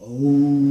[0.00, 0.67] Oh.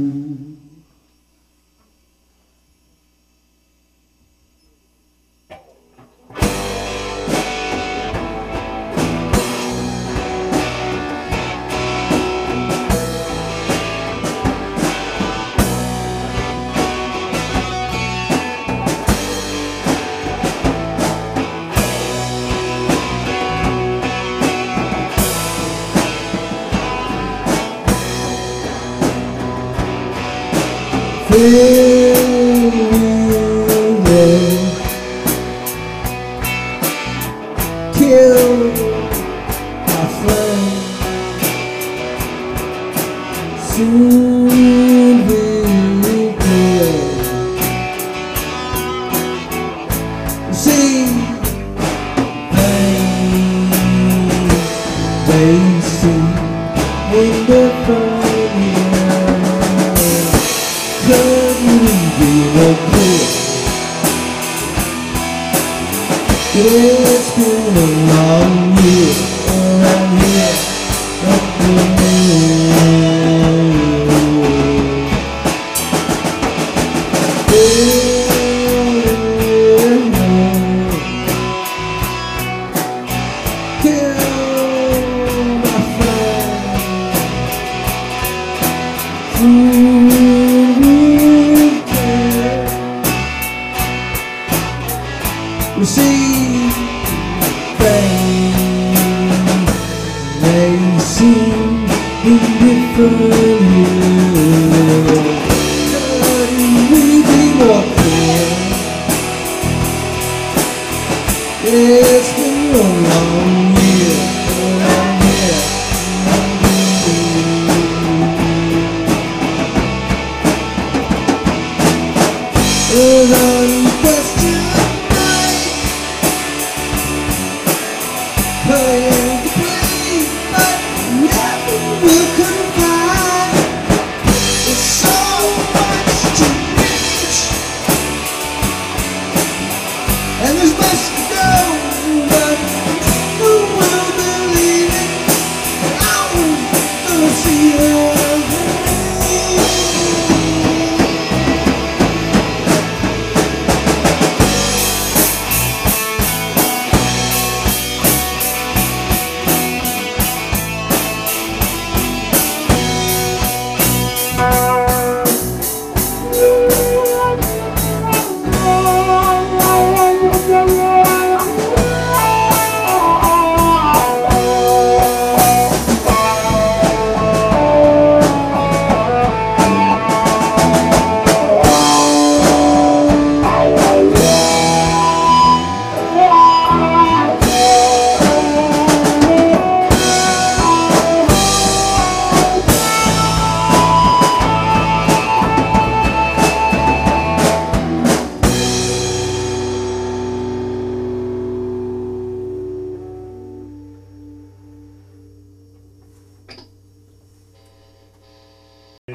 [68.18, 68.97] Been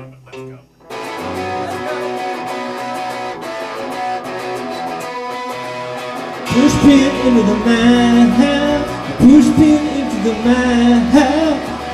[0.04, 0.12] Push
[6.84, 8.84] pin into the man,
[9.20, 11.08] push pin into the man,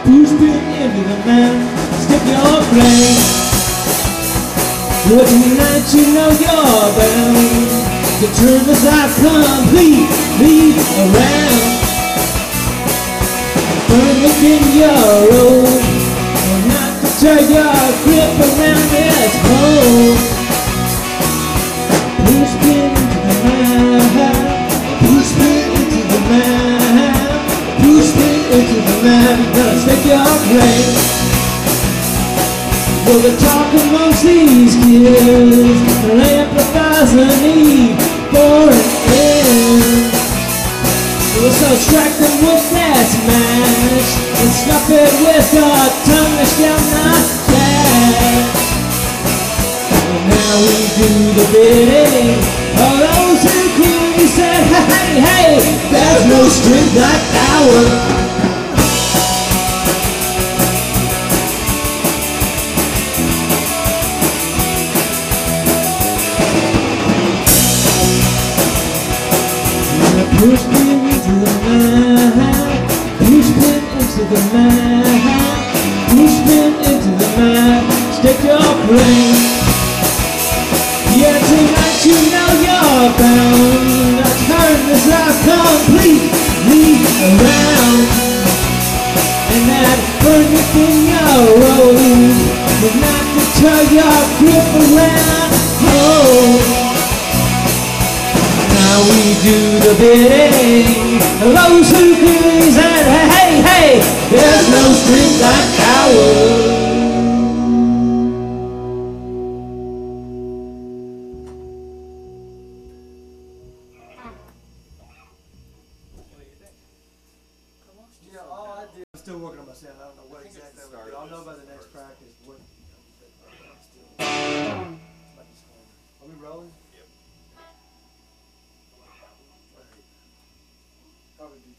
[0.01, 1.53] push pin into the man.
[2.01, 3.21] Stick your blade.
[5.09, 7.69] Looking at you know you're bound
[8.21, 11.61] to turn this out completely around.
[13.87, 15.29] Burn within your
[15.67, 15.98] and
[17.19, 17.75] turn your
[18.07, 20.15] grip around this pole.
[22.23, 23.99] Push pin into the man,
[25.03, 27.19] push pin into the man,
[27.83, 29.35] push pin into the man.
[29.51, 30.95] Now stick your blade.
[33.05, 37.99] Well, the talk amongst these kids amplifies the need
[38.31, 39.88] for an end.
[41.39, 44.11] So strike them with that smash
[44.43, 45.71] and stop it with a
[46.03, 48.59] tongue that shall not clash.
[49.87, 51.07] And now we do
[51.39, 52.35] the bidding
[52.75, 57.23] of those who clearly said, hey, hey, there's no strength like
[57.55, 58.18] ours.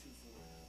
[0.05, 0.59] you for it.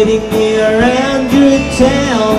[0.00, 2.34] waiting here and you tell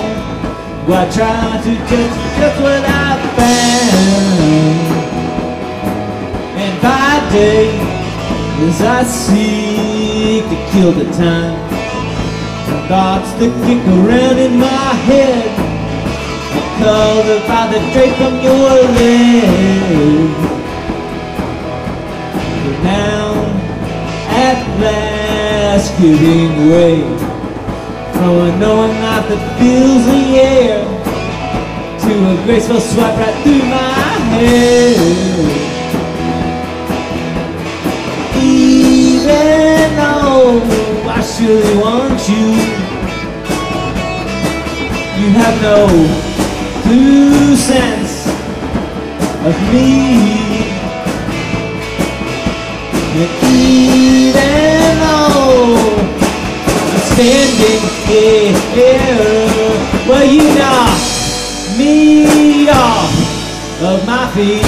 [0.88, 4.78] What I try to just just what I found.
[6.62, 7.70] And by day
[8.66, 11.58] as I seek to kill the time
[12.88, 15.46] Thoughts that kick around in my head
[16.82, 20.30] Covered by the drape from your leg.
[22.64, 23.22] But now
[24.48, 27.31] at last giving way
[28.22, 30.78] slow and knowing that that fills the air
[32.02, 33.94] to a graceful swipe right through my
[34.34, 34.94] hair.
[38.38, 40.62] Even though
[41.16, 42.46] I surely want you,
[45.18, 45.78] you have no
[46.82, 48.14] clue sense
[49.48, 49.90] of me.
[53.14, 53.30] And
[57.22, 58.98] Standing here,
[60.08, 60.98] well, you knock
[61.78, 64.66] me off of my feet.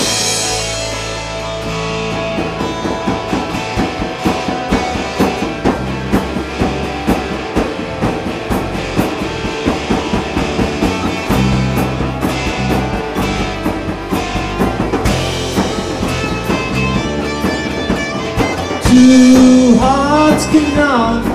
[18.84, 21.33] Two hearts cannot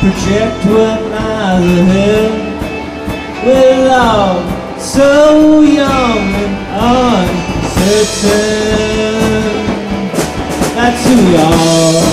[0.00, 2.32] project what lies ahead.
[3.44, 4.46] With love
[4.80, 6.56] so young and
[7.20, 7.98] uncertain.
[10.74, 12.07] That's who we are.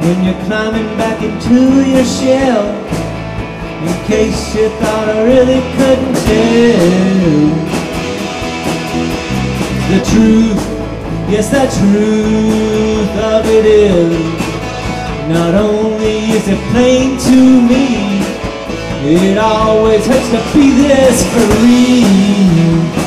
[0.02, 2.66] when you're climbing back into your shell?
[3.82, 7.70] In case you thought I really couldn't tell
[9.90, 10.62] the truth.
[11.28, 14.40] Yes, the truth of it is
[15.28, 17.38] not only is it plain to
[17.70, 18.20] me,
[19.02, 22.99] it always hurts to be this free.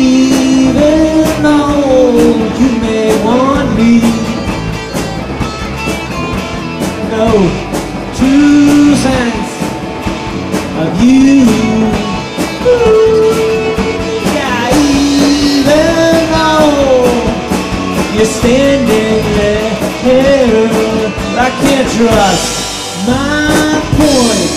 [0.00, 2.16] Even though
[2.60, 4.00] you may want me.
[7.12, 7.26] No
[10.82, 11.44] of you.
[14.36, 17.12] Yeah, even though
[18.14, 19.70] you're standing there
[21.46, 22.46] I can't trust
[23.06, 24.52] my point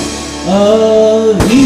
[0.47, 1.62] of view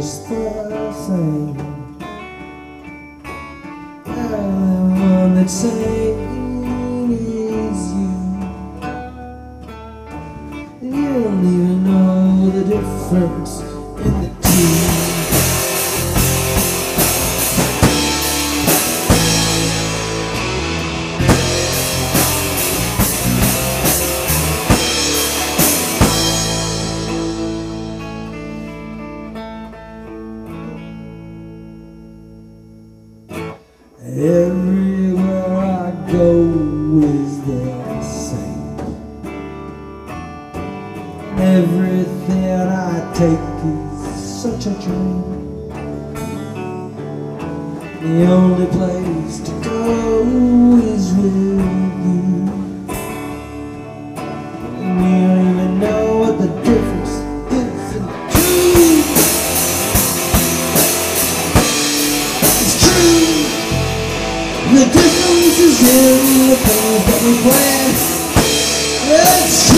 [0.00, 1.60] just the same.
[4.06, 5.52] Everyone that's
[65.90, 66.62] things
[67.06, 67.50] that we.
[69.12, 69.69] It's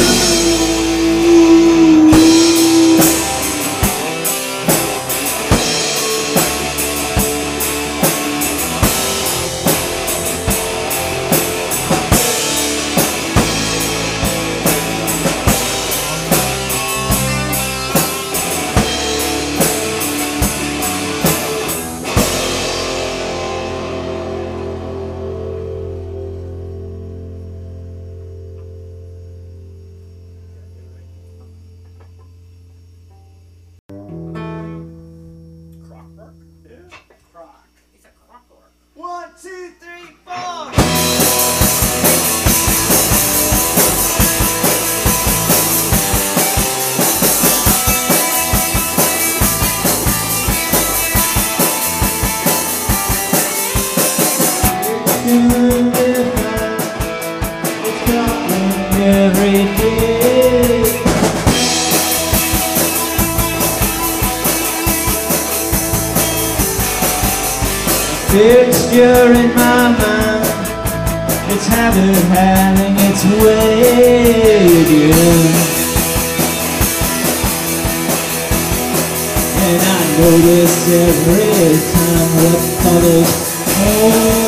[68.32, 70.44] fixture in my mind.
[71.52, 74.52] It's habit having its way.
[74.80, 75.52] Again,
[79.64, 82.60] And I notice every time what
[82.92, 83.32] others
[83.78, 84.41] hold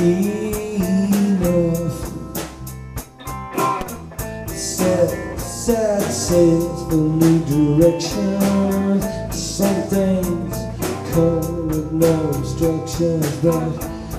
[0.00, 0.78] we
[1.40, 2.00] north.
[4.48, 9.04] Set, set sails for new directions.
[9.36, 10.56] Some things
[11.12, 13.70] come with no instructions, but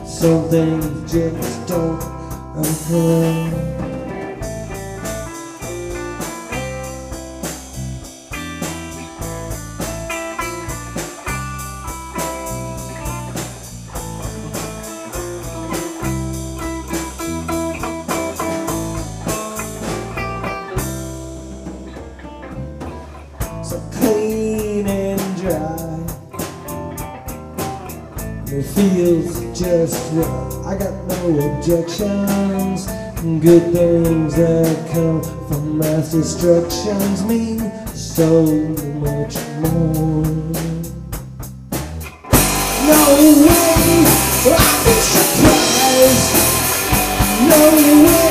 [0.05, 1.42] some things just
[33.43, 37.59] good things that come from mass destructions mean
[37.93, 38.45] so
[39.03, 40.23] much more.
[42.87, 42.99] No
[43.43, 44.05] way,
[44.47, 46.31] I've been surprised.
[47.49, 47.59] No
[48.05, 48.22] way.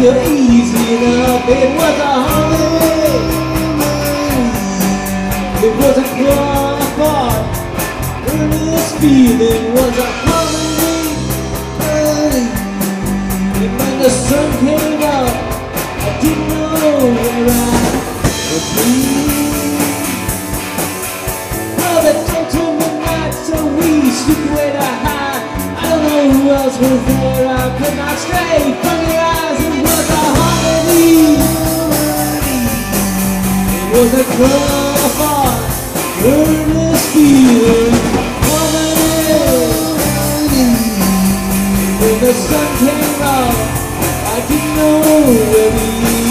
[0.00, 3.20] Still easy enough, it was a holiday.
[5.60, 7.44] It was a claw apart,
[8.24, 11.20] this feeling was a harmony.
[13.60, 15.34] And when the sun came up,
[16.00, 17.76] I didn't know where I
[18.48, 18.88] would be.
[21.76, 25.44] Well, the gentleman night, so we slipped away to hide.
[25.76, 29.49] I don't know who else was there, I could not stray from your eyes.
[34.00, 34.24] Was a
[35.08, 35.60] apart,
[36.24, 37.96] earnest feeling,
[38.48, 39.90] harmony.
[42.00, 43.56] When the sun came out,
[44.34, 45.00] I didn't know
[45.52, 46.29] where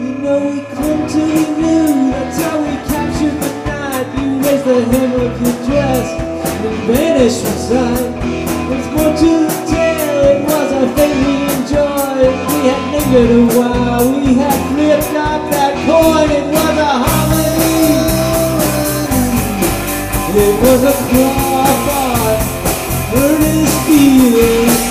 [0.00, 4.06] You know we clung to you, that's how we captured the night.
[4.16, 6.08] You raised the hem of your dress
[6.64, 8.08] and vanished from sight.
[8.70, 12.32] There's more to the tale, it was a thing we enjoyed.
[12.48, 16.30] We had lingered a while, we had flipped up that coin.
[16.32, 17.60] It was a harmony.
[20.32, 22.40] It was a claw apart,
[23.20, 24.89] earnest feeling,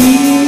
[0.00, 0.47] didn't know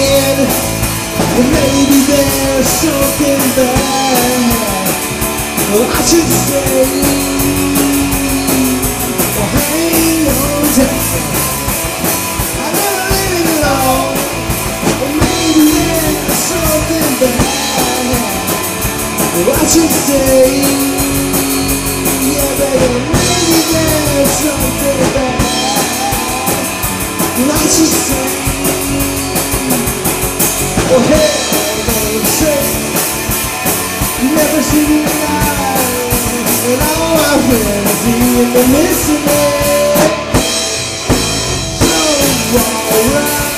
[0.00, 4.80] Well, maybe there's something bad.
[5.72, 6.24] Well, oh, I should
[9.36, 11.24] well, hang on tight.
[12.56, 14.16] I never alone.
[15.20, 17.12] Maybe there's something.
[19.36, 20.64] Well, oh, I should say,
[22.24, 25.44] yeah, baby, maybe there's something bad.
[27.36, 28.29] Well, I should say,
[30.92, 31.30] oh hey,
[31.86, 32.62] I'm say,
[34.22, 40.18] you never see me alive, and all my friends even the listening.
[41.78, 41.94] So
[42.58, 43.54] alright,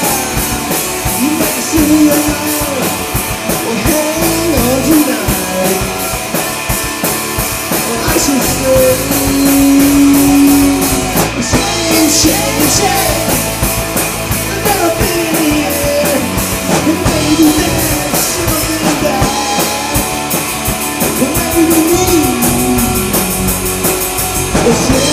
[1.23, 2.85] you never see me alive,
[3.64, 5.81] well hang on tonight.
[7.73, 8.92] Well, I should say,
[11.40, 13.22] shame, shame, shame.
[24.64, 25.12] The same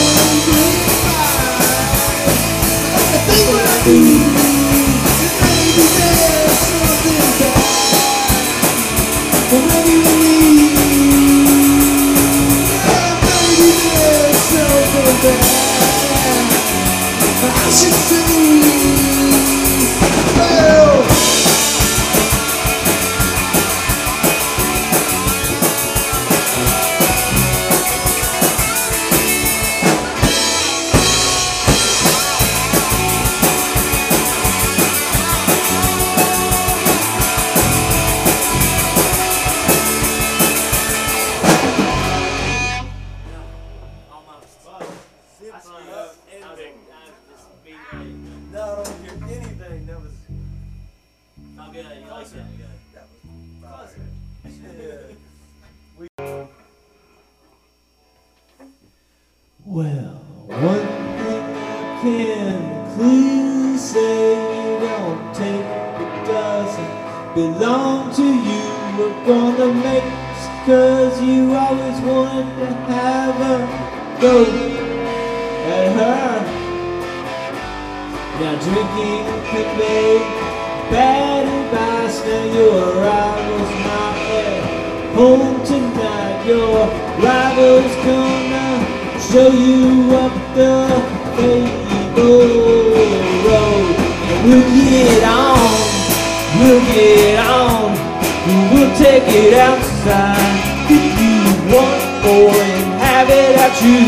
[99.20, 100.56] take it outside.
[100.90, 104.06] If you want for and have it at you.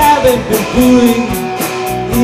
[0.00, 1.24] Haven't been fooling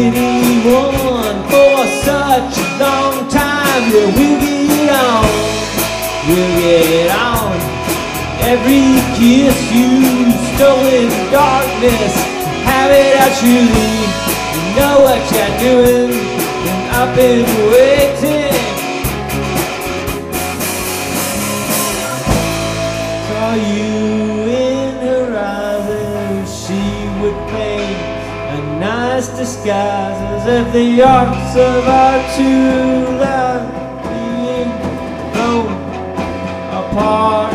[0.00, 3.82] anyone for such a long time.
[3.92, 5.26] Yeah, we'll get on,
[6.28, 7.56] we'll get on.
[8.52, 8.86] Every
[9.18, 12.14] kiss you stole in darkness,
[12.64, 13.62] have it out you.
[14.54, 18.45] You know what you're doing, and I've been waiting.
[29.46, 33.70] Nice disguise as if the arcs of our two lives
[34.08, 34.70] being
[35.32, 35.66] thrown
[36.80, 37.54] apart.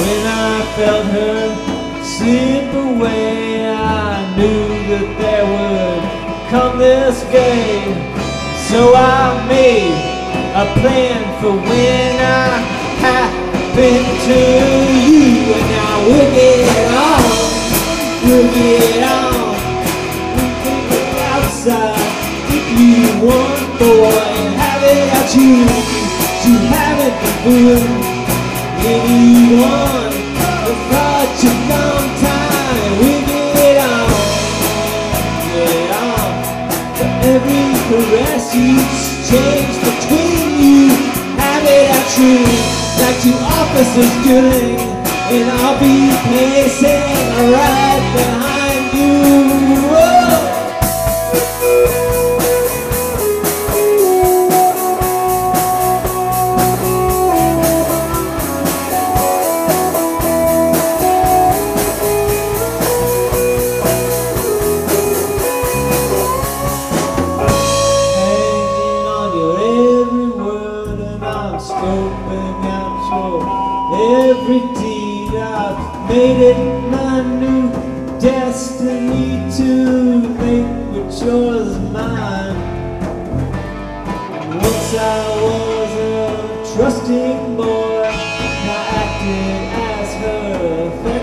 [0.00, 7.82] When I felt her slip away, I knew that there would come this day.
[8.68, 9.96] So I made
[10.54, 12.58] a plan for when I
[13.06, 14.40] happen to
[15.08, 15.54] you.
[15.54, 17.24] And now we'll get on,
[18.24, 19.29] we'll get on.
[23.80, 24.12] Boy.
[24.60, 25.64] Have it at you,
[26.44, 28.04] you have it fooling
[28.84, 30.12] anyone
[30.68, 32.90] for such a long time.
[33.00, 33.12] We
[33.56, 34.12] get on,
[35.56, 36.30] get on.
[36.96, 40.92] For every caress you exchange between you,
[41.40, 42.36] have it at you
[43.00, 44.76] like two officers doing,
[45.32, 47.00] and I'll be pacing
[47.56, 48.49] right behind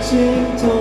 [0.07, 0.76] affection toy,